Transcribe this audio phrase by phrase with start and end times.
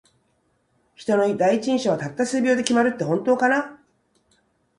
[0.95, 3.79] 人の第一印象は、たった数秒で決まるって本当かな。